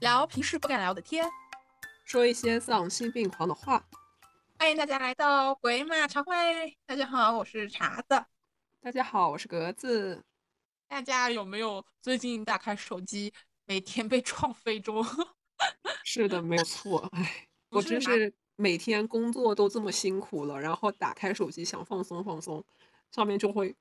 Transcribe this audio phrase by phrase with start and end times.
[0.00, 1.28] 聊平时不敢聊的天，
[2.04, 3.84] 说一些丧心病狂的话。
[4.56, 6.32] 欢迎大家来到鬼马茶会。
[6.86, 8.24] 大家好，我是茶子。
[8.80, 10.24] 大家好，我是格子。
[10.86, 13.32] 大家有没有最近打开手机，
[13.64, 15.04] 每天被撞飞中？
[16.04, 17.08] 是的，没有错。
[17.10, 22.64] 哎，我真是每天工作都这么辛苦了，然后打开手机想放松放松，
[23.10, 23.74] 上面就会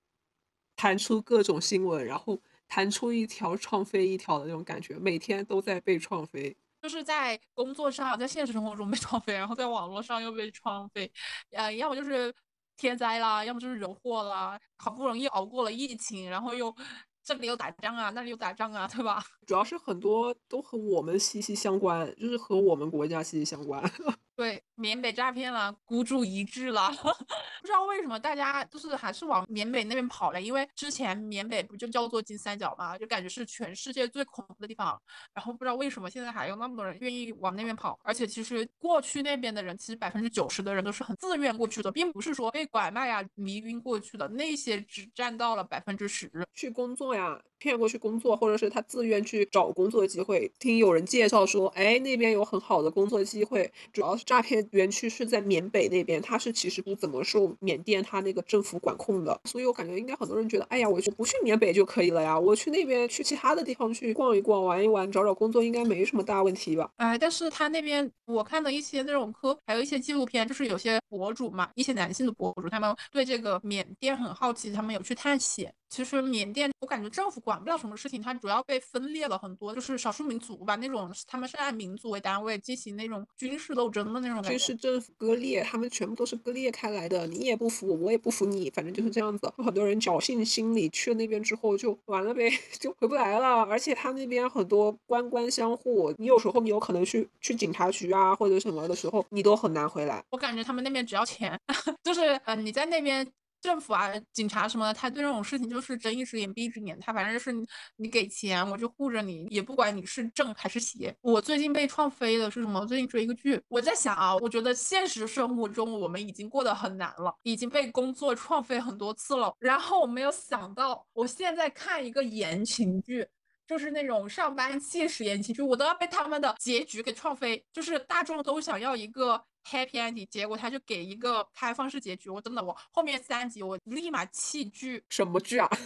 [0.76, 2.42] 弹出各种新闻，然后。
[2.68, 11.12] 弹出一条创飞一条的那种感觉，每天都在被创飞，就是在工作上，在现实生活中被创飞，然后在网络上又被创飞，
[11.52, 12.34] 呃，要么就是
[12.76, 16.76] 天灾啦，要么就是人祸啦，好不容易熬过了疫情，然后又
[17.24, 19.24] 这里又打仗啊，那里又打仗啊，对吧？
[19.46, 23.82] 主要是很多都和我们息息相关，就是和我们国家息息相关。
[24.38, 26.90] 对，缅北诈骗了，孤注一掷了，
[27.60, 34.96] 不知道为什么大家就是还是往缅北那边跑了，因为之前缅北不就叫做金三角嘛，就感觉是全世界最恐怖的地方。
[35.34, 46.32] 然后不知道为什么现在还有那么多人愿意往那边跑，而且其实过去那边的人，其实百分之九十的人都是很自愿过去的，并不是说被拐卖呀、迷晕过去的，那些只占到了百分之十。
[46.54, 50.52] 去工作呀，骗过去工作，或者是他自愿去找工作机会。
[50.60, 54.28] 听有人介绍说，哎，那边有很好的工作机会，主要是。
[54.28, 66.92] 诈骗园区是在缅北那边，它是其实不怎么受缅甸它那个政府管控的，所以我感觉应该很多人觉得，哎呀，我就不去缅北就可以了呀，我去那边去其他的地方去逛一逛、玩一玩、找找工作，应该没什么大问题吧？
[66.98, 75.74] 哎，但是他那边我看的一些那种科，还有一些纪录片，就是有些博主嘛，一些男性的博主，他们对这个缅甸很好奇，他们有去探险。
[75.90, 84.44] 其实缅甸，我感觉政府管不了什么事情，它主要被分裂了很多，就是少数民族吧，那种他们是按民族为单位进行那种军事斗争的那种。
[84.44, 89.52] 军事政府割裂，他们全部都是割裂开来的，你也不服我，我也不服你，反正就是这样子。
[89.58, 92.50] 有很多人侥幸心理去了那边之后就完了呗，
[92.80, 93.64] 就回不来了。
[93.64, 100.24] 而且他那边很多官官相护，你有时候你有可能去去警察局啊或者什么的时候，你都很难回来。
[100.32, 101.58] 我感觉他们那边只要钱，
[102.04, 103.26] 就是呃你在那边。
[103.62, 106.98] 政府啊，警察什么的，他对这种事情就是睁一只眼闭一只眼。
[107.00, 107.52] 他反正就是
[107.96, 111.16] 你给钱，我就护着你，也不管你是正还是邪。
[111.22, 112.86] 我最近被创飞的是什么？
[112.86, 119.54] 最近追一个剧，我在想啊，我觉得现实生活中我们已经过得很难了，已经被工作创飞很多次了。
[119.60, 123.28] 然后我没有想到，我现在看一个言情剧，
[123.68, 127.64] 就是那种上班现实言情剧，我都要被他们的结局给创飞。
[127.74, 129.44] 就是大众都想要一个。
[129.70, 135.04] Happy ending，结果他就给一个开放式结局，我真的我后面三集我立马弃剧。
[135.10, 135.68] 什么剧啊？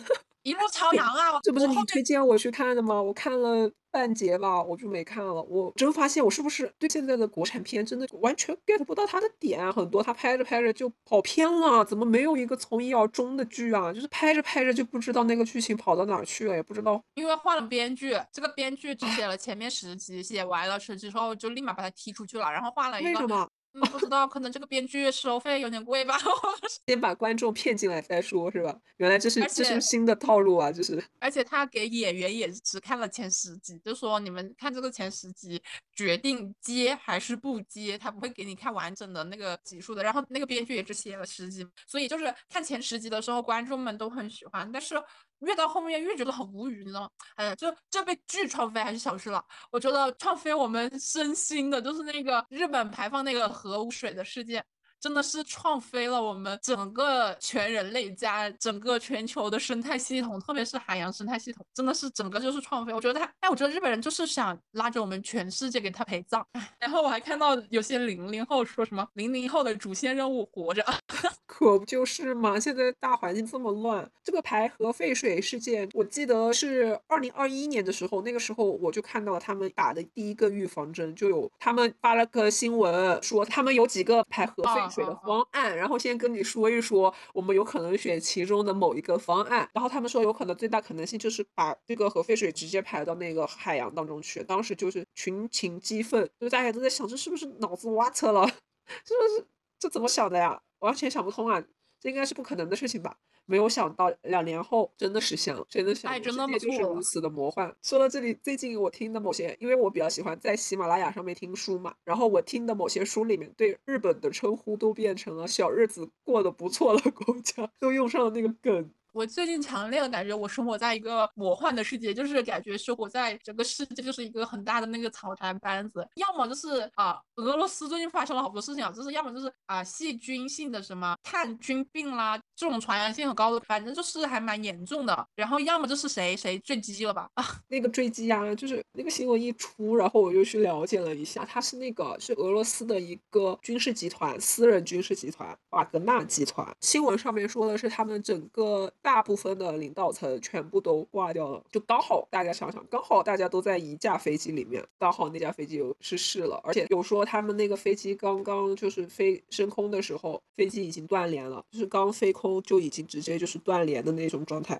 [0.43, 1.39] 一路朝阳啊！
[1.43, 2.99] 这不是你推荐我去看的吗？
[2.99, 5.33] 我看了半截吧，我就没看了。
[5.43, 9.71] 我真发现我是不是对现在的国产片真的完全 get 不到他的点？
[9.71, 13.93] 很多他拍着拍着就跑偏了，怎么没有一个从一而终的剧啊？
[13.93, 16.99] 就是拍着拍着就不知道那个剧情跑到哪儿去了，也不知道。
[17.13, 23.09] 因为换了编剧，这个编剧只写了前面十集，写完了十集之后就立马把他踢出去了，然后换了一个。
[23.11, 23.47] 为什么？
[23.73, 26.17] 嗯，不知道，可能这个编剧收费有点贵吧。
[26.87, 28.77] 先把观众骗进来再说，是吧？
[28.97, 31.01] 原来这是这是新的套路啊，就是。
[31.19, 35.61] 而且他给演员也只看了前十集，就说你们看这个前十集，
[35.95, 40.03] 决定接还是不接，他不会给你看完整的那个集数的。
[40.03, 44.95] 然后那个编剧也只写了十集，所以就是看前十集的时候，观众们都很喜欢，但是。
[45.41, 47.09] 越到后面越觉得很无语，你知道吗？
[47.35, 49.43] 哎呀，就这被剧创飞还是小事了。
[49.71, 54.63] 我觉得创飞我们身心的，就是那个日本排放那个核污水的事件。
[55.01, 62.93] 真的是创飞了我们整个全人类加整个全球的生态系统，特别是海洋生态系统，真的是整个就是创飞。
[62.93, 66.45] 我觉得他，哎，我觉得日本人就是想拉着我们全世界给他陪葬。
[66.79, 70.85] 然后我还看到有些零零后说什么零零后的主线任务活着，
[71.47, 72.59] 可不就是嘛？
[72.59, 84.90] 现在大环境这么乱，这个排核废水事件，我记得是二零二一年的时候，那个时候我就看到他们打的第一个预防针，就有他们发了个新闻说他们有几个排核废。
[84.91, 89.69] 水的方案，然后先跟你说一说，我们有可能选其中的某一个方案。
[89.73, 94.43] 然后他们说，有可能最大可能性就是把这个核废水直接排到那个海洋当中去。
[94.43, 98.45] 当时就是群情激愤，就是大家都在想，这是不是脑子挖车了？
[99.05, 99.47] 是不是
[99.79, 100.61] 这怎么想的呀？
[100.79, 101.63] 完全想不通啊！
[101.99, 103.15] 这应该是不可能的事情吧？
[103.51, 107.75] 没有想到两年后真的实现了，真的想，哎，真的就是如此的魔幻。
[107.81, 118.89] 说到这里，最近我听的某些，因为我比较喜欢在喜马拉雅上面听书嘛，然后我听的某些书里面对日本的称呼都变成了“小日子过得不错了国家”，都用上了那个梗。
[119.13, 135.27] 我最近强烈的感觉，我生活在一个魔幻的世界，就是感觉生活在整个世界就是一个很大的那个草台班子，要么就是啊，俄罗斯最近发生了好多事情啊，就是要么就是啊，细菌性的什么炭疽病啦，这种传染性很高的，反正就是还蛮严重的。
[135.35, 137.29] 然后要么就是谁谁坠机了吧？
[137.33, 146.65] 啊， 那个坠机啊，就是那个新闻一出，然后我就去了解了一下，他是那个是俄罗斯的一个军事集团，私人军事集团瓦格纳集团。
[146.79, 148.89] 新闻上面说的是他们整个。
[149.01, 164.79] 大部分的领导层全部都挂掉了，就刚好大家想想，刚好大家都在一架飞机里面，刚好那架飞机有失事了，而且有说他们那个飞机刚刚就是飞升空的时候，飞机已经断联了，就是刚飞空就已经直接就是断联的那种状态。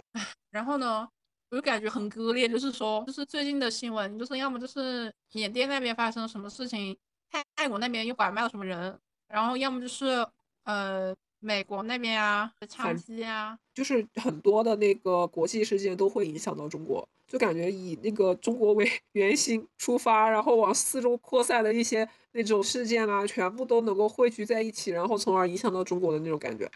[0.52, 1.08] 然后呢，
[1.50, 6.96] 我就感觉很割裂，就是说，就是最近的新闻，就是要么就是缅甸那边发生了什么事情，
[7.32, 10.28] 泰泰国那边又拐卖了什么人，然后要么就是
[10.66, 11.16] 呃。
[11.42, 26.70] 美国那边啊，长期啊，就是很多的那个国际事件都会影响到中国，就感觉以那个中国为 圆心出发，然后往四周扩散的一些那种事件啊，全部都能够汇聚在一起，然后从而影响到中国的那种感觉。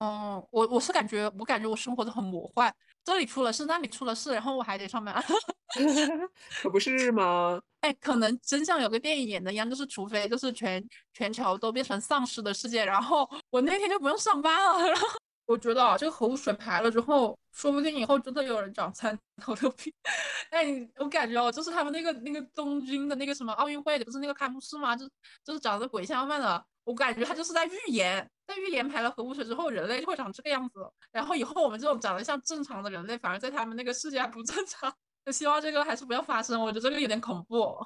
[0.00, 2.72] 嗯，我我是感觉，我感觉我生活的很魔幻，
[3.04, 5.14] 这里出了事，那里出了事，然后我还得上班，
[6.62, 7.60] 可不是吗？
[7.80, 14.86] 哎，可能真像有个电影演的一样，就是除非就是全全球都变成丧尸的世界，然后我那天就不用上班了。
[14.86, 15.06] 然后
[15.46, 19.92] 我觉得啊，这个核污水排了之后，说不定以后真的有人长三头六臂。
[20.50, 24.94] 哎，我感觉哦，就是他们那个那个东京的那个什么奥运会的，不是那个开幕式吗？
[24.94, 25.08] 就
[25.42, 30.80] 就是长得鬼像样的，我感觉他就是在预言，在预言排了核污水之后，人类就会长这个样子。
[31.12, 34.92] 然后以后我们这种长得像正常的人类，反而在他们那个世界还不正常。
[35.24, 37.76] 就希望这个还是不要发生，我觉得这个有点恐怖。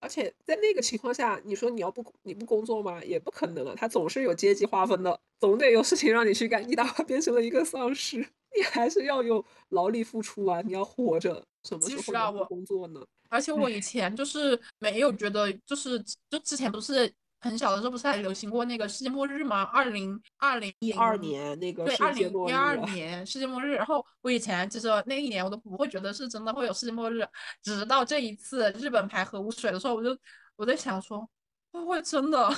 [0.00, 3.00] 而且在那个情况下，你说你要不你不工作吗？
[3.04, 6.68] 也不可能啊，他总是有阶级划分的，总得有事情让你去干。
[6.68, 13.00] 你哪怕变成了一个丧尸，你还是要有劳力付出啊，你要活着，什么时候要工作呢？
[13.28, 17.12] 而且我以前就是没有觉得，就是就之前不是。
[17.40, 19.62] 很小的时候不是还流行过那个世界末日吗？
[19.72, 23.74] 二零二零一二年那个对二零一二 年世界末日。
[23.74, 27.26] 然后我以前就是那一年我都不会觉得是真的会有世界末日，
[27.62, 30.14] 直到这一次日本排核污水的时候，我就
[30.56, 31.20] 我在想说，
[31.72, 32.54] 会不会真的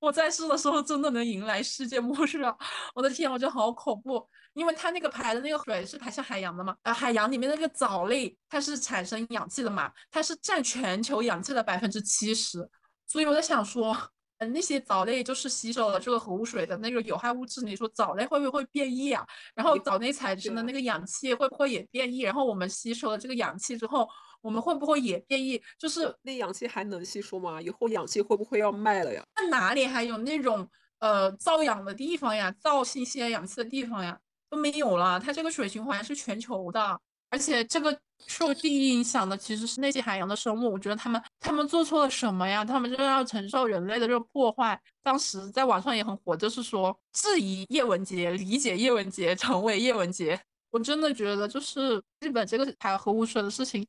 [0.00, 2.52] 我在世的时候真的能迎来世界末日啊？
[2.92, 12.68] 我的天，我觉得好恐怖，因为它那个排的那个水是排向海洋的嘛，呃，海洋里面那个藻类它是产生氧气的嘛，它是占全球氧气的百分之七十，
[13.06, 13.96] 所以我在想说。
[14.44, 19.26] 嗯，那些藻类就是吸收了这个核污水的那个有害物质，你说藻类会不会变异啊？
[19.54, 22.20] 然后藻类产生的那个氧气会不会也变异？
[22.20, 24.08] 然后我们吸收了这个氧气之后，
[24.40, 25.60] 我们会不会也变异？
[25.78, 27.60] 就是那氧气还能吸收吗？
[27.60, 29.22] 以后氧气会不会要卖了呀？
[29.36, 30.68] 那哪里还有那种
[30.98, 32.54] 呃造氧的地方呀？
[32.60, 34.18] 造新鲜氧气的地方呀？
[34.50, 35.18] 都没有了。
[35.18, 37.00] 它这个水循环是全球的。
[37.34, 37.98] 而且这个
[38.28, 42.64] 受第一影响的其实是那些海洋的生物，我觉得他们他们做错了什么呀？
[42.64, 44.80] 他们就要承受人类的这种破坏。
[45.02, 50.40] 当时在网上也很火，就是说质疑叶文洁，理解叶文洁，成为叶文洁。
[50.70, 53.84] 我真的觉得就是日本这个排核污水的事情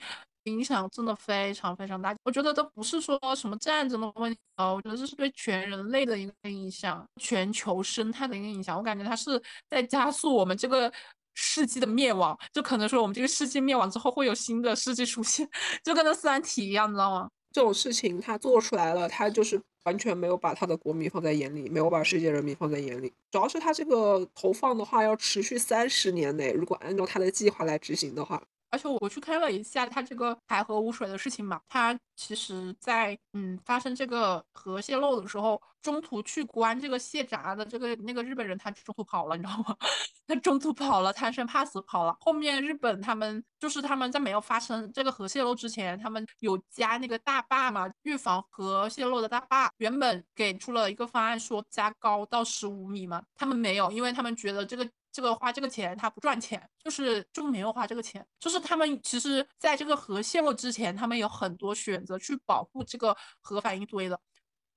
[0.45, 2.15] 影响真的非常非常大。
[2.24, 8.75] 我觉得都不是说什么战争的问题啊，我觉得这是对全人类的一个影响，全球生态的一个影响。
[8.75, 9.39] 我感觉它是
[9.69, 10.92] 在加速我们这个。
[11.35, 15.47] 世纪的灭亡，就可能说我们这个世纪灭亡之后会有新的世纪出现，
[15.83, 17.29] 就跟那三体一样，你知道吗？
[17.51, 23.13] 这种事情他做出来了，他就是完全没有把他的国民放在眼里，没有把世界人民放在眼里。
[23.31, 28.42] 主要是他这个投放的话要持续三十年内，如果按照他的计划来执行的话。
[28.75, 39.73] 而且我去看了一下他这个排河污水的事情嘛，他其实在嗯发生这个核泄漏的时候，中途去关这个泄闸的这个那个日本人他中途跑了，你知道吗？
[40.27, 42.13] 他中途跑了，贪生怕死跑了。
[42.19, 49.71] 后面日本他们就是他们在没有发生这个核泄漏之前，他们有加那个大坝嘛，预防核泄漏的大坝。
[49.77, 54.85] 原本给出了一个方案，说加高到十五米嘛，他们没有，因为他们觉得这个。
[55.16, 58.28] 这个花这个钱他不赚钱，就是就没有花这个钱。
[58.38, 64.19] 就是他们其实在这个核泄漏之前，他们有很多选择去保护这个核反应堆的。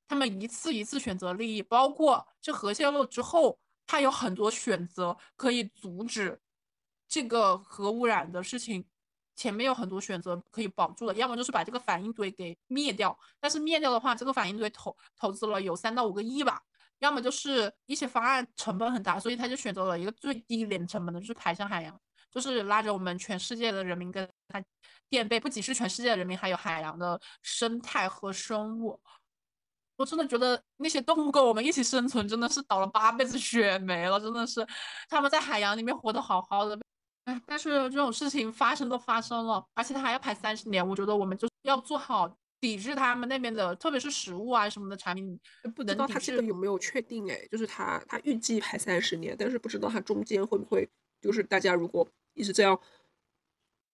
[0.07, 6.41] 他们一次一次选择利益，包括这核泄漏之后，他有很多选择可以阻止
[7.09, 8.87] 这个核污染的事情。
[9.35, 13.19] 前面有很多选择可以保住的，要么就是把这个反应堆给灭掉。
[13.41, 16.63] 但是灭掉的话，这个反应堆投投资了有三到五个亿吧。
[17.01, 22.01] 要么就是一些方案成本很大，所以他就选择了一个最低廉成本的，就是排向海洋，
[22.31, 24.63] 就是拉着我们全世界的人民跟他
[25.09, 29.01] 垫背，不仅是全世界的人民，还有海洋的生态和生物。
[29.97, 34.65] 我真的觉得那些动物跟我们一起生存，真的是倒了八辈子血霉了，真的是
[35.09, 36.79] 他们在海洋里面活得好好的，
[37.25, 45.39] 哎，但是这种事情发生都发生了，而且它还要排三十年，我觉得我们就要做好抵制他们那边的，特别是食物啊什么的产品，
[45.75, 47.31] 不知道他这个有没有确定？
[47.31, 50.89] 哎，就是他他预计排三十年，但是不知道他中间会不会，
[51.21, 52.79] 就是大家如果一直这样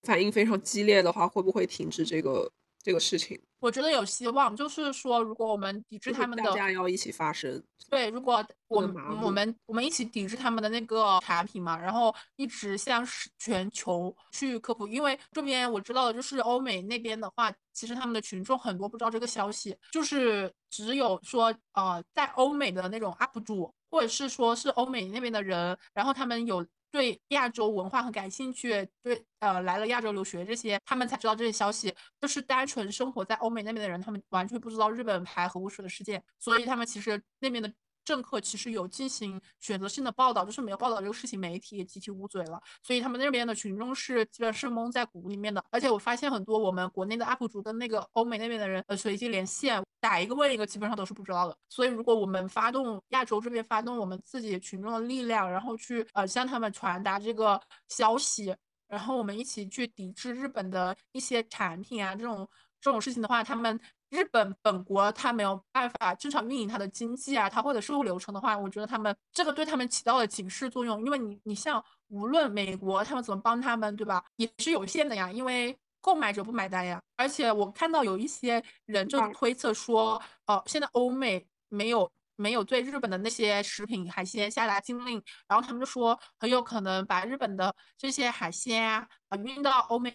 [0.02, 2.52] 反应非常激烈的话，会不会停止这个？
[2.84, 4.54] 这个事情，我觉得有希望。
[4.54, 7.64] 就是说，如果我们抵制他们的，大家要一起发声。
[7.88, 13.02] 对，如果我们我们我们一起抵制他们的那个产品嘛，然后一直向
[13.38, 14.86] 全球去科普。
[14.86, 26.66] 因为这边我知道的就是欧美那边的话，其实他们的群众很多不知道这个消息，就是只有说呃，在欧美的那种 UP 主，或者是说是欧美那边的人，然后他们有。
[26.94, 31.92] 对亚洲文化很感兴趣，对呃来了亚洲留学这些，他们才知道这些消息。
[32.20, 37.72] 就是单纯生活在欧美那边的人，他们完全不知道日本排核污水的事件，所以他们其实那边的。
[38.04, 45.64] 政客其实有进行选择性的报道，就是没有报道这个事情，媒体也集体捂嘴了，所以他们那边的群众是基本是蒙在鼓里面的。
[45.70, 51.56] 而且我发现很多我们国内的 UP 主跟那个欧美那边的人呃随机连线，打一个问一个，基本上都是不知道的。
[51.68, 58.54] 所以如果我们发动亚洲这边发动我们自己群众的力量，然后去呃向他们传达这个消息，
[58.86, 62.48] 然后我们一起去抵制日本的一些产品啊这种
[62.80, 63.80] 这种事情的话，他们。
[64.14, 71.04] 日本本国它没有办法正常运营它的经济啊，它或者税务流程的话，我觉得他们这个对他们起到了警示作用。
[71.04, 77.02] 因为你你像无论美国他们怎么帮他们，对吧，也是有限的呀，因为购买者不买单呀。
[77.16, 89.08] 而且我看到有一些人就推测说，哦，现在欧美没有没有对日本的那些食品海鲜下达禁令，然后他们就说很有可能把日本的这些海鲜啊
[89.44, 90.14] 运到欧美，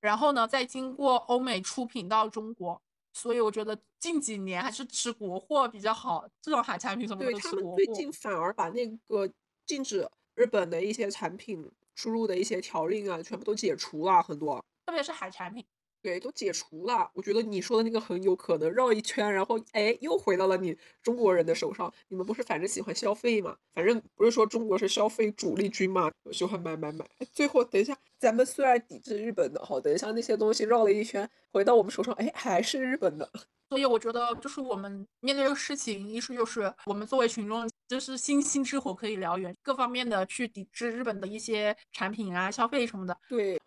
[0.00, 2.80] 然后呢再经过欧美出品到中国。
[3.12, 7.76] 所以我觉得近几年还是吃国货比较好，这种海产品什么的吃国货。
[7.76, 9.30] 最近反而把那个
[9.66, 15.66] 禁止日本的一些产品输入的一些条令啊，全部都解除了很多，特别是海产品。
[16.02, 17.10] 对，都解除了。
[17.14, 21.92] 我觉得你说的那个很有可能绕一圈，然后哎，又回到了你中国人的手上。
[22.08, 23.56] 你们不是反正喜欢消费嘛？
[23.74, 26.10] 反正不是说中国是消费主力军嘛？
[26.32, 27.04] 喜欢买买买。
[27.32, 33.30] 最后等一下，咱们虽然抵制日本的，好，等一下那些东西绕了一圈回到我们手上，哎，还是日本的。
[33.68, 43.16] 所以我觉得，就是我们面对这个事情，一是就是我们作为群众，就是星星之火可以燎原，各方面的去抵制日本的一些产品啊、消费什么的。
[43.28, 43.60] 对。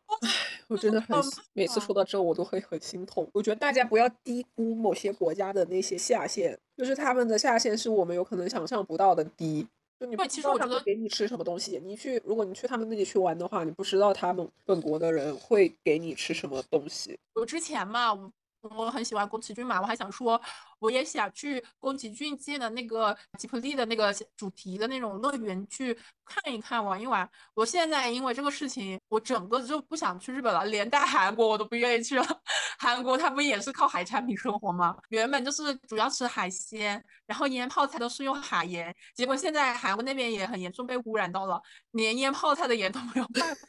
[0.67, 1.17] 我真的很
[1.53, 3.29] 每次说到这，我都会很心痛。
[3.33, 9.67] 我觉得大家不要低估某些国家的那些下限，就是他们的下限是我们有可能想象不到的低。
[9.99, 17.17] 就你不知道他们给你吃什么东西，你去如果你去他们那里去玩的话，你不知道他们本国的人会给你吃什么东西。
[17.35, 18.31] 我之前嘛，
[18.63, 18.89] 我。
[18.93, 20.39] 很喜欢宫崎骏嘛，我还想说，
[20.79, 27.27] 我也想去宫崎骏建的那个吉卜力的那个主题的那种乐园去看一看、玩一玩。
[27.55, 32.25] 我现在因为这个事情，我整个就不想去日本了，连带韩国我都不愿意去了。
[32.77, 34.95] 韩国它不也是靠海产品生活吗？
[35.09, 41.59] 原本就是主要吃海鲜，然后腌泡菜都是用海盐，结果现在韩国那边也很严重被污染到了，
[41.91, 43.61] 连腌泡菜的盐都没有办法。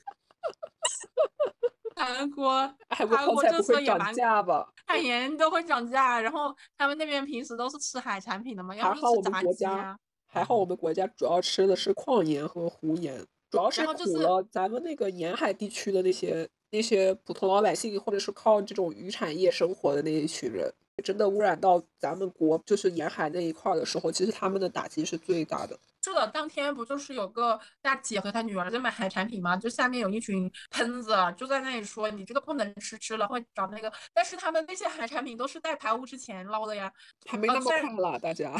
[1.96, 4.68] 韩国，韩国政策也蛮价吧？
[4.86, 9.96] 海盐都会涨价，然后他们那边平时都是吃海产品的嘛，要吃炸鸡啊。
[10.26, 20.72] 还好我们国家主要吃的是矿盐和湖盐，主要是苦了咱们那个沿海地区的那些那些普通老百姓，或者是靠这种渔产业生活的那一群人。
[21.02, 25.78] 真的污染到咱们国就是沿海那一块的时候，其实他们的打击是最大的。
[26.02, 29.56] 是的，当天不就是有个大姐和她女儿在买海产品吗？
[29.56, 33.90] 就下面有一群喷子，就在那里说你这个不能吃，吃了会长那个。
[34.12, 36.92] 但是他们那些海产品都是在排污之前捞的呀，
[37.26, 38.54] 还没那么快了，大家。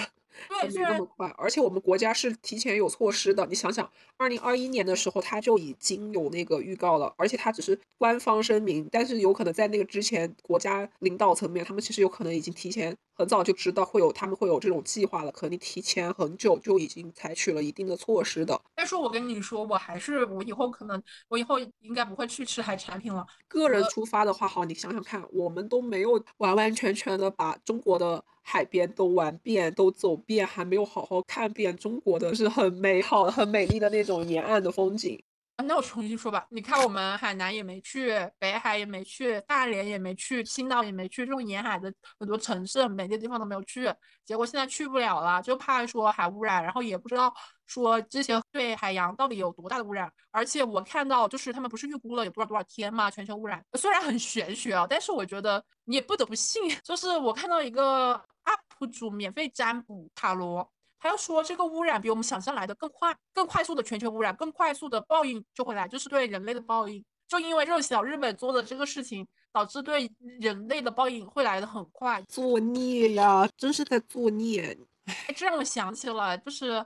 [0.60, 1.26] 对，没那么快。
[1.38, 3.46] 而且我们国家是提前有措施的。
[3.46, 12.96] 你想想，二零二一年的时候它就已经有那个预告了，而且它只是官方声明，但是有可能在那个之前，国家领导层面他们其实有可能已经提前。
[13.14, 18.60] 很早就知道会有他们会有这种计划了，可能提前很久就已经采取了一定的措施的。
[18.74, 23.24] 但是我跟你说，我还是我以后可能我以后应该不会去吃海产品了。
[23.46, 35.22] 个人出发的话，好，你想想看，我们都没有完完全全的把中国的海边都玩遍、都走遍，还没有好好看遍中国的是很美好、很美丽的那种沿岸的风景。
[35.56, 36.44] 啊，那我重新说吧。
[36.50, 43.88] 你看，我们海南也没去，北海也没去，大连也没去，青岛也没去，这种沿海的很多城市、美丽的地方都没有去。
[44.24, 47.32] 结果现在去不了了，就怕说海污染，然后也不知道
[47.68, 50.12] 说这些对海洋到底有多大的污染。
[50.32, 56.68] 而且我看到，就是他们不是预估了有多少多少天嘛，全球污染虽然很玄学啊，但是我觉得你也不得不信。
[56.82, 60.68] 就是我看到一个 UP 主免费占卜塔罗。
[61.04, 67.04] 他要说这个污染比我们想象来的更快，更快速的全球污染，更快速的报应就会来，就是对人类的报应。
[67.28, 72.22] 就因为这种小日本做的这个事情，导致对人类的报应会来的很快。
[72.22, 74.74] 作孽呀，真是在作孽。
[75.04, 76.82] 哎，这让我想起了，就是。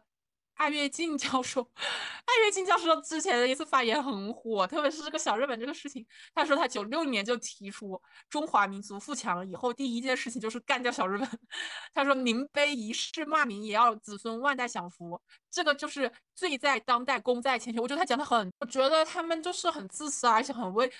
[0.59, 6.05] 艾跃进教授，艾跃进教授之前的一次发言很火，特别是这个小日本这个事情。
[6.35, 11.27] 他说他九六年就提出中华民族富强以后第一件事情就是干掉小日本。
[11.95, 15.21] 他说宁背一世骂名，也要子孙万代享福。
[15.51, 17.81] 这个就是罪在当代，功在千秋。
[17.81, 20.93] 我觉得他讲的很，我觉得他们就是很自私，而且很为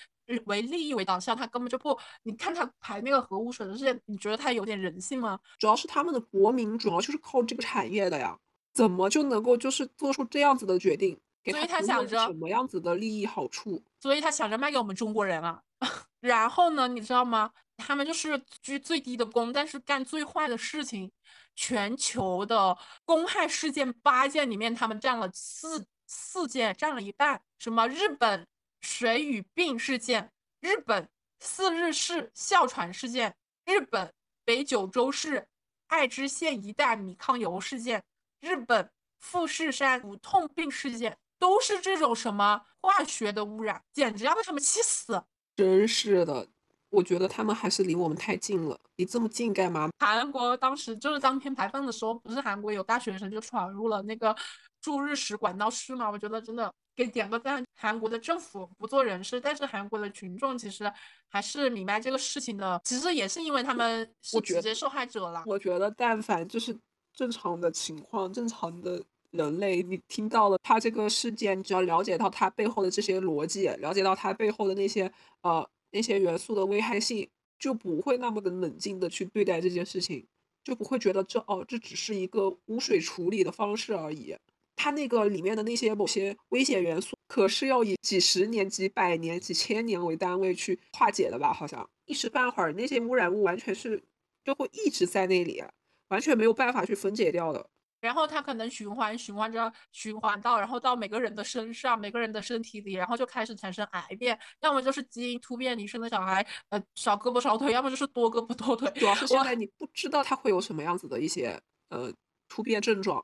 [0.45, 1.35] 为利益为导向。
[1.35, 5.37] 他根本就不，你看他排那个核污水的事件，你觉得他有点人性吗？
[5.59, 8.37] 主要是他们的国民主要就是靠这个产业的呀。
[8.73, 11.19] 怎么就能够就是做出这样子的决定？
[11.45, 13.83] 所以他想着什么样子的利益好处？
[13.99, 15.61] 所以他想着卖给我们中国人啊。
[16.19, 17.51] 然后呢，你知道吗？
[17.77, 21.11] 他们就是居最低的工，但是干最坏的事情。
[21.55, 27.41] 全球的公害事件八件里面，他们占了四四件，占了一半。
[27.57, 27.85] 什么？
[27.87, 28.47] 日本
[28.79, 31.09] 水俣病事件，日本
[31.41, 33.35] 四日市哮喘事件，
[33.65, 34.13] 日本
[34.45, 35.47] 北九州市
[35.87, 38.03] 爱知县一带米糠油事件。
[38.41, 45.21] 日本富士山无痛病事件都是这种什么化学的污染，简直要被他们气死！
[45.55, 46.47] 真是的，
[46.89, 48.79] 我觉得他们还是离我们太近了。
[48.95, 49.89] 离这么近干嘛？
[49.99, 54.35] 韩国当时就是当天排放的时候，不是韩国有大学生就闯入了那个
[54.81, 56.09] 驻日使管道室吗？
[56.09, 57.63] 我觉得真的给点个赞。
[57.75, 60.91] 韩国的政府不做人事，但是韩国的群众其实
[61.29, 62.79] 还是明白这个事情的。
[62.83, 65.43] 其实也是因为他们是直接受害者了。
[65.45, 66.77] 我觉得但凡就是。
[67.13, 75.11] 正常的情况，正常的人类，你听到了他这个事件，你只要了解到他背后的这些逻辑，了解到他背后的那些
[75.41, 80.25] 呃那些元素的危害性，就不会那么的冷静的去对待这件事情，
[80.63, 84.35] 就不会觉得这哦这只是一个污水处理的方式而已。
[84.75, 91.51] 它那个里面的那些某些危险元素，可是要以几十年、几百年、几千年为单位去化解的吧？
[91.51, 94.01] 好像一时半会儿那些污染物完全是
[94.45, 95.61] 就会一直在那里。
[96.09, 97.69] 完全没有办法去分解掉的，
[98.01, 108.91] 然后它可能循环循环着，循环到然后到每个人的身上，每个人的身体里，然后就开始产生癌变，要么就是基因突变，你生的小孩呃少胳膊少腿，要么就是多胳膊多腿。
[108.95, 112.11] 主要是现在你不知道它会有什么样子的一些呃
[112.47, 113.23] 突变症状，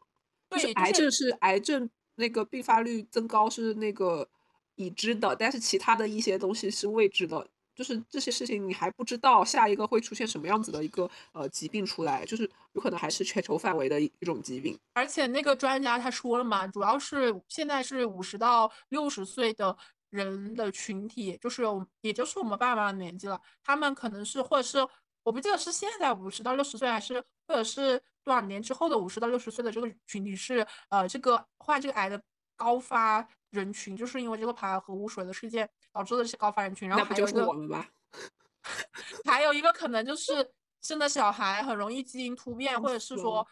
[0.50, 4.28] 就是癌症是癌症那个并发率增高是那个
[4.76, 7.48] 已知的，但是其他的一些东西是未知的。
[7.76, 14.80] 就是这些事情，你还不知道下一个会出现什么样子的一个呃疾病出来，就是有可能还是全球范围的一种疾病。
[14.94, 19.78] 而且那个专家他说了嘛，主要是现在是五十到六十岁的
[20.10, 21.64] 人的群体，就是
[22.00, 24.88] 也就是我们爸爸的年纪了，他们可能是或者是
[25.24, 32.22] 我不记得是现在五十到六十岁，还是或者是多少年之后的五十到六十岁的这个群体是呃这个患这个癌的
[32.56, 35.70] 高发人群，就是因为这个排核污水的事件。
[35.96, 37.86] 导致的这些高发人群，然后还有一个，
[39.24, 43.48] 还有一个可能就是生的小孩很容易基因突变，或者是说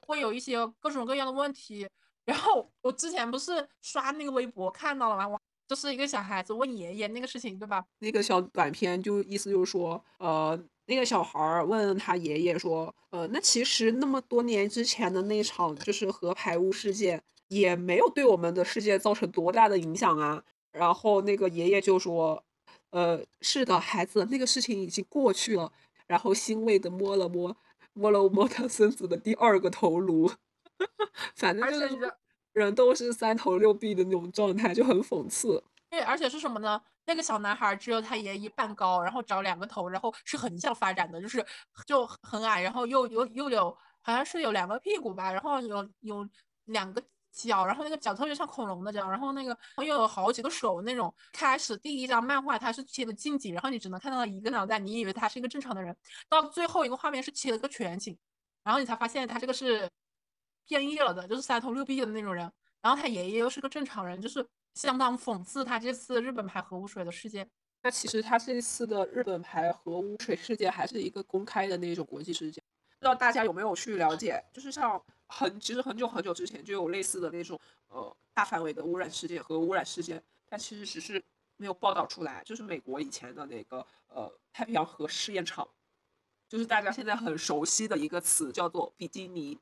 [0.00, 1.88] 会有一些各种各样的问题。
[2.26, 5.26] 然后我之前不是刷那个微博看到了吗？
[5.26, 7.82] 我就是一个小孩子问爷爷那个事情，对吧？
[8.00, 20.42] 那个小短片就意思就是说，呃，那个小孩问他爷爷说，呃，那其实那么多年之前的那场就是核排污事件，也没有对我们的世界造成多大的影响啊。
[20.76, 22.44] 然后那个爷爷就说
[22.90, 25.72] ：“呃，是的，孩子，那个事情已经过去了。”
[26.06, 27.56] 然后欣慰的摸了摸，
[27.94, 30.30] 摸了摸他孙子的第二个头颅，
[31.34, 32.14] 反正就是
[32.52, 35.64] 人都是三头六臂的那种状态，就很讽刺。
[35.90, 36.80] 对，而且是什么呢？
[37.06, 41.44] 那个小男孩只有他爷一半高，然后长两个头，然后是横向发展的，就是
[41.86, 46.28] 就很矮，然后又又又有好像是有两个屁股吧，然后有有
[46.66, 47.02] 两个。
[47.36, 51.14] 脚，然后那个脚特别像恐龙的脚，然后那个又有好几个手那种。
[51.32, 55.94] 开始第一张漫画它是切的近景，然后你只能看到一个脑袋，你以为他是一个正常的人。
[56.28, 58.16] 到最后一个画面是切了个全景，
[58.64, 59.88] 然后你才发现他这个是
[60.66, 62.50] 变异了的，就是三头六臂的那种人。
[62.80, 67.48] 然后他爷爷又是个正常人，就是相当讽刺他这次日本排核污水的事件。
[67.82, 72.64] 那其实他这次的日本排核污水事件还是一个公开的那种国际事件，
[72.98, 74.44] 不知道大家有没有去了解？
[74.52, 75.02] 就是像。
[75.28, 81.20] 很其实很久很久之前就有类似的那种呃大范围的污染事件和污染事件，但其实只是
[81.56, 82.40] 没有报道出来。
[82.44, 85.66] 就是美国以前的那个呃太平洋核试验场，
[86.48, 89.58] 就是大家现在很熟悉的一个词叫做比基尼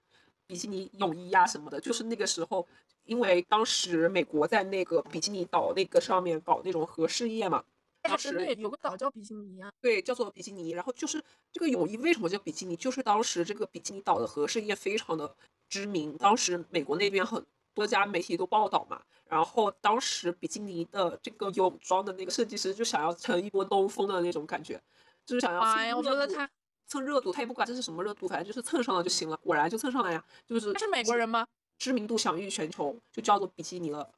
[0.46, 1.80] 比基尼泳衣呀什么的。
[1.80, 2.68] 就是那个时候，
[3.04, 7.64] 因为当时美国在那个比基尼岛那个上面搞那种核试验嘛，
[8.04, 10.70] 当时对有个岛叫比基尼啊，对，叫做比基尼。
[10.70, 12.76] 然后就是这个泳衣为什么叫比基尼？
[12.76, 15.34] 就是当时这个比基尼岛的核试验非常的
[15.68, 19.02] 知名，当时美国那边很多家媒体都报道嘛。
[19.26, 24.80] 然后当时比基尼的这个泳装的那个设计师就想要乘一波东风的那种感觉，
[25.24, 26.48] 就是想要哎呀，我觉得他
[26.86, 29.36] 蹭热度，他也不管这是什么热度，反正就是蹭上了就行了。
[29.38, 31.46] 果然就蹭上了呀，就是他是美国人吗？
[31.78, 34.08] 知名度享誉全球，就叫做比基尼了。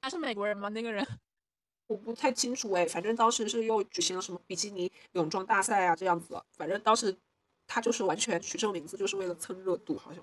[0.00, 0.68] 他是美国人吗？
[0.68, 1.04] 那个人
[1.86, 6.40] 我不太清楚哎，反正当时是又举行了什么比基尼泳装大赛啊这样子。
[6.56, 7.16] 反正当时
[7.66, 10.22] 他就是完全取这个名字就是为了蹭热度，好像。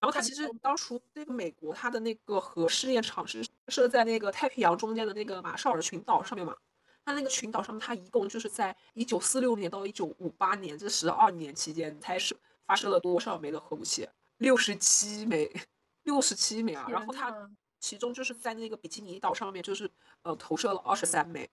[0.00, 6.56] 然后他其实当初那个美国他的那个核试验场是设在那个太平洋中间的那个马绍尔群岛上面嘛。
[7.02, 12.36] 他那个群岛上面，他一共就是在一九四六年到一九五八年这十二年期间，才是
[12.66, 14.06] 发射了多少枚的核武器？
[14.36, 15.50] 六十七枚，
[16.04, 16.86] 六十七枚啊！
[16.90, 19.90] 然后他其中就是在那个比基尼岛上面，就是
[20.22, 21.50] 呃投射了二十三枚，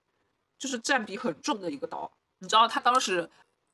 [0.60, 2.12] 就是占比很重的一个岛。
[2.40, 3.28] 你知道他当时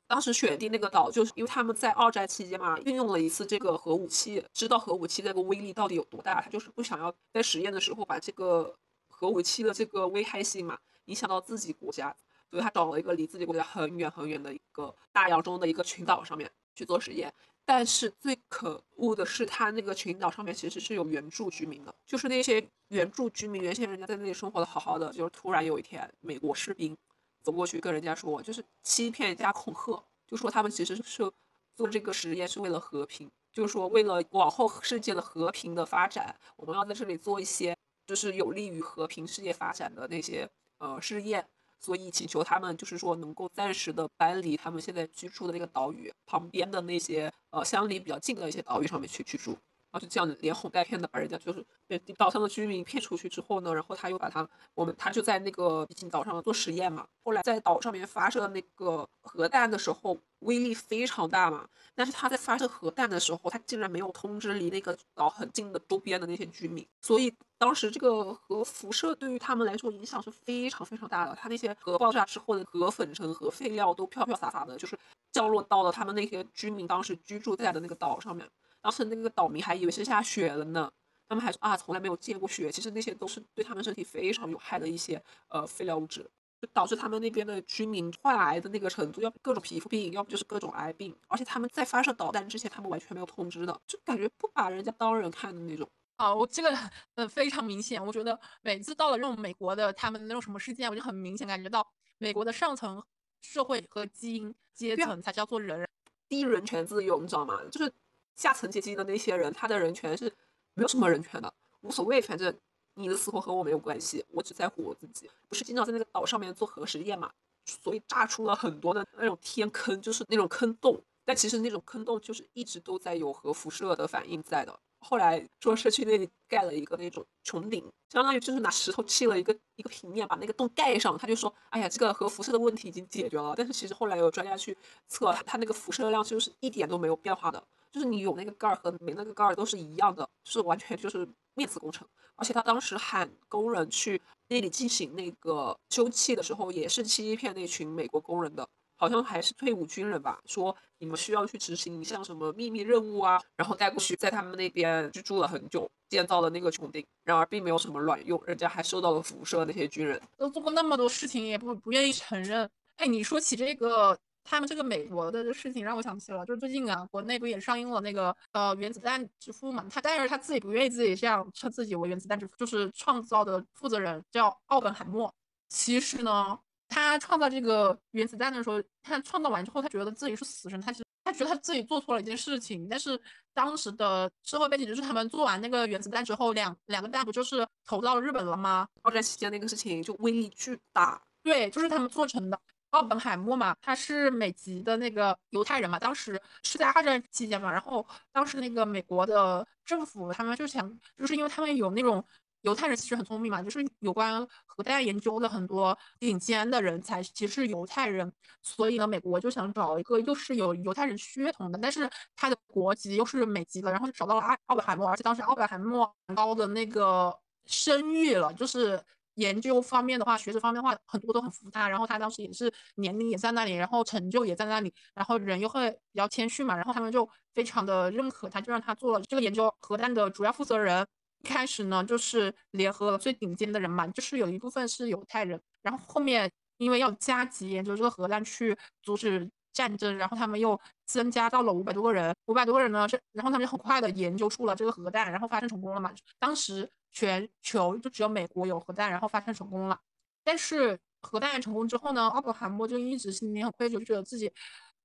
[0.06, 8.74] 当时选定那个岛，就是因为他们在二战期间嘛，运用了一次这个核武器，知道核武器这个威力到底有多大，他就是不想要在实验的时候把这个
[9.08, 10.78] 核武器的这个危害性嘛。
[11.06, 12.16] 影响到自己国家，
[12.50, 17.30] 所以他找了一个离自己国家很远很远的一个大洋中的一个群岛上面去做实验。
[17.64, 26.96] 但是最可恶的是，他那个群岛上面其实是有原住居民的，就是那些原住居民原先人家在那里生活的好好的，就是突然有一天美国士兵
[27.42, 31.32] 走过去跟人家说，就是欺骗加恐吓，就说他们其实是
[31.74, 40.48] 做这个实验是为了和平，就是说为了往后世界的和平的发展，我们要在这里做一些就是有利于和平世界发展的那些。
[40.78, 41.48] 呃，试验，
[41.84, 49.58] 所以请求他们就是说能够暂时的搬离他们现在居住的那个岛屿旁边的那些呃相离比较近的一些岛屿上面去居住，
[49.94, 67.32] 然后就这样连哄带骗的把人家就是被岛上的居民骗出去之后呢，然后他又把他我们他就在那个比基尼岛上做实验嘛，后来在岛上面发射那个核弹的时候威力非常大嘛，但是他在发射核弹的时候，他竟然没有通知离那个岛很近的周边的那些居民，所以。
[67.56, 74.98] 当时这个核辐射对于他们来说影响是非常非常大的，他那些核爆炸之后的核粉尘、核废料都飘飘洒洒的，就是
[75.32, 78.46] 降落到了他们那些居民当时居住在的那个岛上面。
[78.84, 80.92] 当时那个岛民还以为是下雪了呢，
[81.26, 82.70] 他们还说啊，从来没有见过雪。
[82.70, 91.16] 其实那些都是对他们身体非常有害的一些呃废料物质，就导致他们那边的居民患癌的那个程度，要各种皮肤病，要不就是各种癌病。
[91.28, 95.90] 而且他们在发射导弹之前，他们完全没有通知的，就感觉不把人家当人看的那种。
[96.16, 96.78] 啊，我这个
[97.14, 103.02] 呃非常明显，我觉得每次到了这种美国的他们的那种什么事件，我就很明显感觉到美国的上层
[103.40, 105.88] 社会和精英阶层才叫做人，
[106.28, 107.58] 低人权自由，你知道吗？
[107.72, 107.90] 就是
[108.34, 110.32] 下层阶级的那些人，他的人权是
[110.74, 112.54] 没有什么人权的，无所谓，反正
[112.94, 115.30] 你的死活和我没有关系，我只在乎我自己。
[115.48, 117.30] 不是经常在那个岛上面做核实验嘛，
[117.64, 124.78] 所以炸出了很多的那种天坑，就是那种坑洞，但其实那种坑洞就是一直都在有核辐射的反应在的。
[125.06, 131.18] 后来说社区那里盖了一个那种穹顶，相当于就是拿石头砌了一个一个平面，把那个洞盖上。
[131.18, 134.74] 他就说：“哎呀，这个核辐射的问题已经解决了。”但是其实后来有专家去
[135.06, 137.62] 测，它那个辐射量就是一点都没有变化的，
[137.94, 142.04] 就是你有那个盖儿和没那个盖儿都是一样的，是完全就是面子工程。
[142.34, 148.68] 而且他当时喊工人去那里进行那个修葺的时候，也是欺骗那群美国工人的。
[148.96, 159.64] 好像还是退伍军人吧，说你们需要去执行一项什么秘密任务啊，然后带过去，在他们那边居住了很久，建造了那个穹顶，然而并没有什么卵用，人家还受到了辐射。
[159.64, 162.68] 那些军人都做过那么多事情，也不不愿意承认。
[162.96, 169.84] 哎，你说起这个，他们这个美国的这事情，让我想起了，就是最近啊，国内不也上映了那个呃原子弹之父嘛？
[169.90, 175.34] 他但是他自己不愿意自己这样称自己为原子弹之父，就是创造的负责人叫奥本海默。
[175.68, 176.58] 其实呢。
[176.86, 182.86] 他创造这个原子弹的时候，他创造完之后，他觉得自己是死神，他其实他觉得他自己做错了一件事情。
[182.88, 183.20] 但是
[183.52, 188.86] 当时的社会背景就是他们做完那个原子弹之后，两两个弹不就是投到了日本了吗？
[189.02, 191.20] 二战期间那个事情就威力巨大。
[191.42, 192.60] 对，就是他们做成的。
[192.94, 202.24] 奥本海默嘛，他是美籍的那个犹太人嘛，当时是在二战期间嘛，然后当时那个美国的政府他们就想，就是因为他们有那种。
[202.64, 218.98] 犹太人其实很聪明嘛，就是有关核弹研究的很多顶尖的人才其实是犹太人，所以呢，美国就想找一个又是有犹太人血统的，但是他的国籍又是美籍的，然后就找到了奥奥本海默，而且当时奥本海默高的那个声誉了，就是
[219.34, 231.06] 研究方面的话，学术方面的话，很多都很服他，然后他当时也是年龄也在那里，然后成就也在那里，然后人又会比较谦逊嘛，然后他们就非常的认可他，就让他做了这个研究核弹的主要负责人。
[231.40, 246.10] 一开始呢，就是联合了最顶尖的人嘛，就是有一部分是犹太人，然后后面因为要加急研究这个核弹去阻止战争，然后他们又增加到了五百多个人，五百多个人呢是，然后他们就很快的研究出了这个核弹，然后发射成功了嘛。
[246.38, 250.00] 当时全球就只有美国有核弹，然后发射成功了。
[250.42, 254.50] 但是核弹成功之后呢，奥本海默就一直心里很愧疚，就觉得自己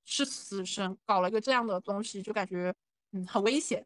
[0.05, 2.73] 是死神，搞了一个这样的东西，就感觉
[3.11, 3.85] 嗯很危险，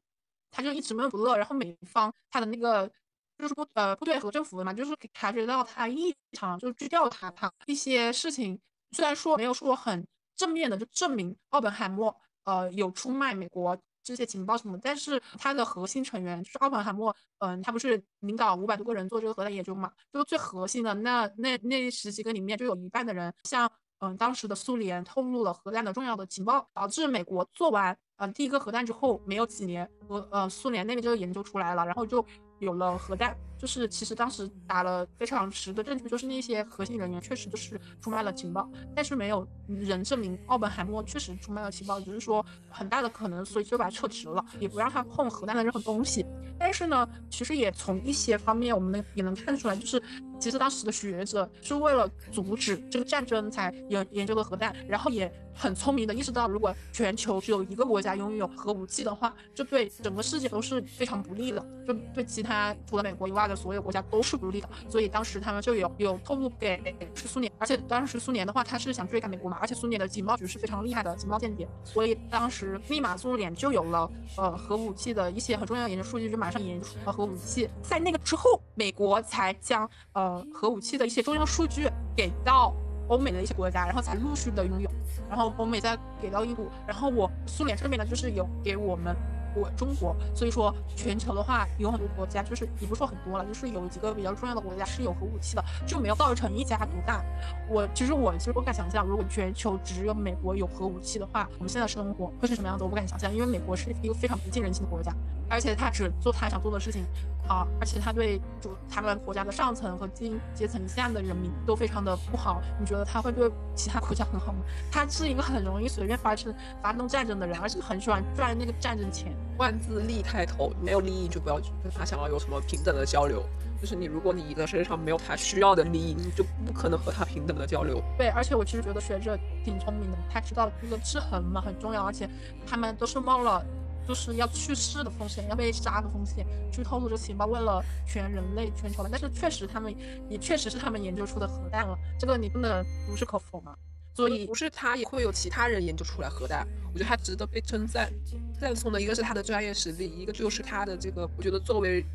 [0.52, 1.38] 他就一直闷不乐。
[1.38, 2.92] 然后美方他的那个。
[3.36, 8.58] 就是部呃部队和政府嘛，就是察觉到他异常，就是去调查他一些事情。
[8.92, 19.92] 虽然说没有说很正面的就证明奥本海默呃有出卖美国这些情报什么，但是他的核心成员就是奥本海默，嗯，他不是领导五百多个人做这个核弹研究嘛？
[20.12, 32.26] 就最核心的那那那十几个里面就有一半的人向嗯当时的苏联透露了核弹的重要的情报，导致美国做完嗯第一个核弹之后没有几年，俄呃苏联那边就研究出来了，然后就。
[32.60, 46.26] 有了核弹，就是其实当时打了非常实的证据，就是那些核心人员确实就是出卖了情报，但是没有人证明奥本海默确实出卖了情报，只是说很大的可能，所以就把他撤职了，也不让他碰核弹的任何东西。
[46.60, 50.04] 但是呢，其实也从一些方面我们能也能看出来，就是
[50.38, 55.34] 其实当时的学者是为了阻止这个战争才研研究的核弹，然后也。
[55.56, 64.70] 很聪明的意识到，如果全球只有一个国家拥有核武器的话，这对整个世界都是非常不利的，就对其他除了美国以外的所有国家都是独立的。
[64.90, 77.70] 所以当时他们就有有透露给是苏联，而且当时苏联的话，他是想追赶美国嘛，而且苏联的情报局是非常厉害的情报间谍，所以当时立马苏联就有了呃核武器的一些很重要的研究数据，就马上研究出了核武器。
[77.82, 82.74] 在那个之后，美国才将呃核武器的一些重要数据给到。
[83.10, 84.90] 欧美的一些国家，然后才陆续的拥有，
[85.28, 89.14] 然后欧美再给到印度，然后我苏联这边呢，就是有给我们。
[89.56, 97.24] 我中国，所以说全球的话有很多国家，就是也不说很多了，就是有几个比较重要的国家是有核武器的，就没有造成一家独大。
[97.70, 102.84] 我其实我其实不敢想象，如果全球只有美国有核武器的话，我们现在生活会是什么样子？
[102.84, 105.14] 我不敢想象，因为美国是一个非常不近人情的国家，
[105.50, 107.04] 而且他只做他想做的事情，
[107.48, 112.62] 啊，而且他对主他们国家的上层和精英阶层下的人民都非常的不好。
[112.80, 114.60] 你觉得他会对其他国家很好吗？
[114.92, 119.34] 他是一个很容易随便发生发动战争的人，而且很喜欢赚那个战争钱。
[119.58, 123.44] 万字利开头，没有利益就不要跟他想要有什么平等的交流。
[123.80, 128.02] 就是你，如果你的身上没有他需要的利益，你就不可能和他平等的交流。
[128.18, 132.30] 对，而且我其实觉得学者挺聪明的，他知道这个制衡嘛很重要，而且
[132.66, 133.62] 他们都是冒了
[134.08, 139.10] 就是要去世的风险，要被杀的风险去透露这情报，为了全人类、全球的。
[139.12, 139.94] 但是确实他们
[140.30, 143.76] 也确实是他们研究出的核弹了，这个你不能无可否嘛。
[144.16, 148.12] 所以不是他也会有其他人研究出来核弹，我觉得他值得被称赞。
[148.60, 152.06] 赞颂的一个是他的专业实力，一个就是他的这个，我觉得作为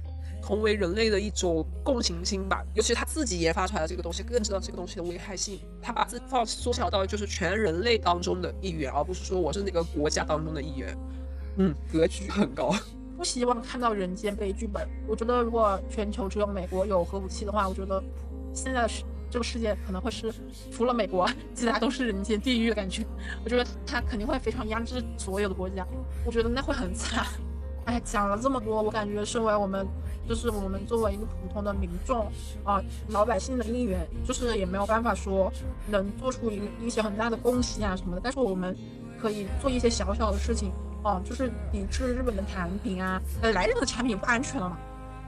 [0.41, 2.65] 同为人类的一种共情心吧。
[2.75, 5.59] 尤其他自己研发出来的这个东西，更知道这个东西的危害性。
[5.83, 10.97] 他把自放缩小到就是全人类当中的一员，而不是说我是那个国家当中的一员。
[11.59, 12.75] 嗯，格局很高。
[13.17, 14.89] 不希望看到人间悲剧本。
[15.07, 18.03] 我觉得如果全球只有美国有核武器的话，我觉得
[18.55, 19.05] 现在是。
[19.31, 20.33] 这个世界可能会是
[20.73, 23.05] 除了美国，其他都是人间地狱的感觉。
[23.45, 25.87] 我觉得他肯定会非常压制所有的国家，
[26.25, 27.27] 我觉得那会很惨。
[27.85, 29.87] 哎，讲了这么多，我感觉身为我们，
[30.27, 32.27] 就是我们作为一个普通的民众
[32.65, 35.53] 啊，老百姓的一员，就是也没有办法说
[35.91, 38.23] 能做出一一些很大的贡献啊什么的。
[38.25, 38.75] 但是我们
[39.21, 44.77] 可以做一些小小的事情哦，就是抵制日本的产品啊，呃，来日本的产品不安全了嘛。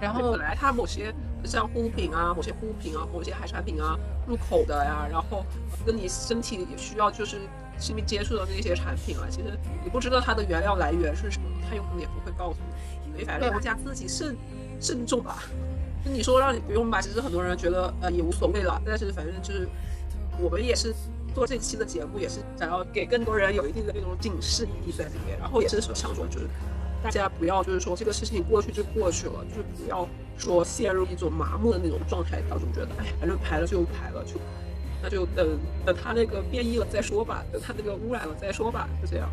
[0.00, 5.44] 然后本来它某些像护肤品啊，某些护肤品啊，某些海产品啊，入口的呀，然后
[5.84, 7.36] 跟你身体也需要就是
[7.78, 12.58] 亲密接触的那些产品啊，其实你不知道它的原料来源是什么，它有可能也不会告诉
[13.06, 13.12] 你。
[13.12, 14.36] 所以反正国家自己慎
[14.80, 15.42] 慎重吧。
[16.02, 18.80] 就你说让你不用吧，其实很多人觉得呃也无所谓了。
[18.86, 19.68] 但是反正就是
[20.38, 20.94] 我们也是
[21.34, 26.46] 做这期的节目，也是想要给更多人有一定的那种警示意义在里面，然后也是想说就是。
[27.02, 34.34] 大家不要就是说这个事情过去就过去了，就是不要说陷入一种麻木的那种状态当中，觉得哎，反正排了就排了，就
[35.02, 39.30] 那就等等它那个变异了再说吧，等它那个污染了再说吧，就这样。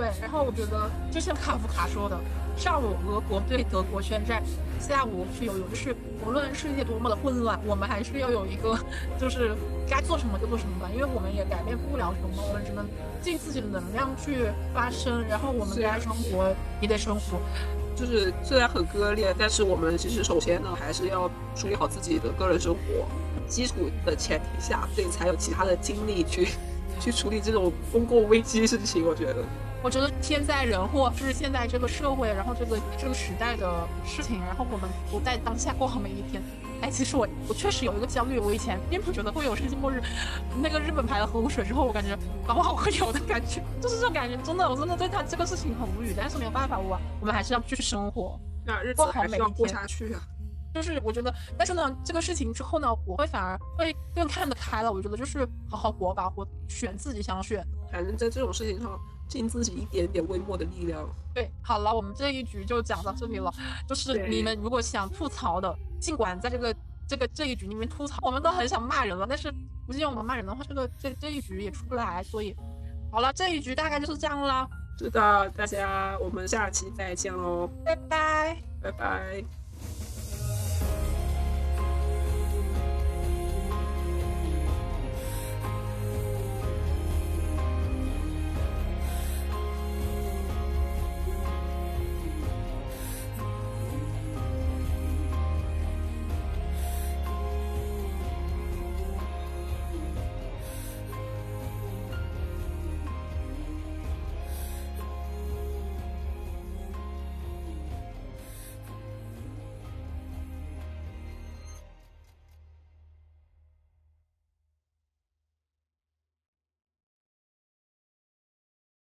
[0.00, 2.18] 对，然后我觉得就像卡夫卡说的，
[2.56, 4.42] 上午俄国对德国宣战，
[4.80, 8.78] 下午去游泳，就是无论世界多么的混乱，我们还是要有一个，
[9.20, 9.54] 就是
[9.86, 12.86] 该做什么就做什么吧，因为我们也改变不了什么，我们只能
[13.20, 17.38] 尽自己的能量去发声，然后我们该生活也得生活，
[17.94, 23.06] 就是虽然很割裂，但是我们其实首先呢，还是要处理好自己的个人生活，
[23.46, 26.48] 基础的前提下，所以才有其他的精力去
[26.98, 29.44] 去处理这种公共危机事情，我觉得。
[29.82, 36.42] 我觉得天灾人祸是现在这个社会，然后这个这个时代的事情，然后我们不在当下过好每一天。
[36.82, 40.02] 哎，其实我我确实有一个焦虑，我以前并不觉得会有世界末日。
[40.62, 42.16] 那个日本排了核污水之后，我感觉
[42.46, 44.36] 搞不好会有的感觉，就是这种感觉。
[44.42, 50.20] 真的，我真的对他这个事情很无语，但是没有办法，我我们还是要继续生活，那日子还是要过下去啊。
[50.72, 54.92] 就是我觉得，但是呢，这个事情之后呢，我会反而会更看得开了。
[54.92, 58.98] 我觉得就是好好活吧，活选自己想选，反正在这种事情上
[59.30, 61.08] 尽自己一点点微末的力量。
[61.32, 63.50] 对，好了，我们这一局就讲到这里了。
[63.88, 66.74] 就是你们如果想吐槽的，尽管在这个
[67.06, 69.50] 这个这一局里面吐槽，我们都很想骂人了，但是
[69.86, 72.20] 不是我们骂人的话，这个这这一局也出不来。
[72.24, 72.54] 所以，
[73.12, 74.68] 好了，这一局大概就是这样啦。
[74.98, 79.59] 是的，大家，我们下期再见喽，拜拜，拜拜。